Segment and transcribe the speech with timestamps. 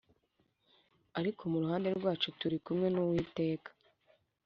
[1.19, 3.69] ariko mu ruhande rwacu turi kumwe n Uwiteka